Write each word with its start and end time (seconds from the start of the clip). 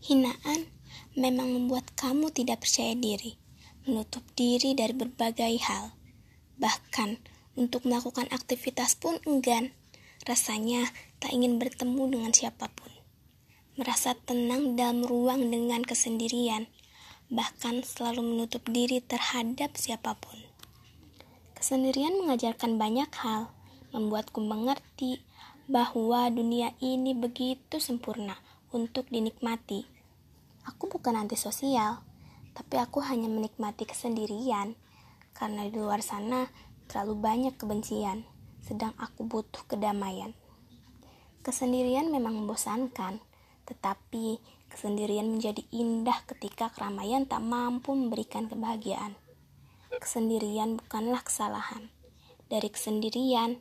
Hinaan 0.00 0.64
memang 1.12 1.52
membuat 1.52 1.92
kamu 1.92 2.32
tidak 2.32 2.64
percaya 2.64 2.96
diri, 2.96 3.36
menutup 3.84 4.24
diri 4.32 4.72
dari 4.72 4.96
berbagai 4.96 5.60
hal. 5.60 5.92
Bahkan 6.56 7.20
untuk 7.60 7.84
melakukan 7.84 8.24
aktivitas 8.32 8.96
pun 8.96 9.20
enggan. 9.28 9.76
Rasanya 10.24 10.88
tak 11.20 11.36
ingin 11.36 11.60
bertemu 11.60 12.16
dengan 12.16 12.32
siapa 12.32 12.72
pun. 12.72 12.88
Merasa 13.76 14.16
tenang 14.16 14.72
dalam 14.72 15.04
ruang 15.04 15.52
dengan 15.52 15.84
kesendirian, 15.84 16.72
bahkan 17.28 17.84
selalu 17.84 18.24
menutup 18.24 18.64
diri 18.72 19.04
terhadap 19.04 19.76
siapa 19.76 20.16
pun. 20.16 20.36
Kesendirian 21.52 22.16
mengajarkan 22.24 22.80
banyak 22.80 23.12
hal, 23.20 23.52
membuatku 23.92 24.40
mengerti 24.40 25.20
bahwa 25.68 26.32
dunia 26.32 26.72
ini 26.80 27.12
begitu 27.12 27.76
sempurna 27.76 28.40
untuk 28.70 29.10
dinikmati. 29.10 29.86
Aku 30.66 30.86
bukan 30.86 31.18
antisosial, 31.18 32.02
tapi 32.54 32.78
aku 32.78 33.02
hanya 33.02 33.26
menikmati 33.26 33.86
kesendirian 33.86 34.78
karena 35.34 35.66
di 35.66 35.74
luar 35.78 36.04
sana 36.04 36.50
terlalu 36.86 37.18
banyak 37.18 37.54
kebencian, 37.56 38.26
sedang 38.62 38.94
aku 39.00 39.26
butuh 39.26 39.64
kedamaian. 39.66 40.36
Kesendirian 41.40 42.12
memang 42.12 42.36
membosankan, 42.44 43.18
tetapi 43.64 44.38
kesendirian 44.68 45.26
menjadi 45.26 45.64
indah 45.72 46.20
ketika 46.28 46.70
keramaian 46.70 47.24
tak 47.26 47.40
mampu 47.40 47.96
memberikan 47.96 48.46
kebahagiaan. 48.46 49.16
Kesendirian 49.98 50.78
bukanlah 50.78 51.24
kesalahan. 51.24 51.90
Dari 52.46 52.68
kesendirian, 52.70 53.56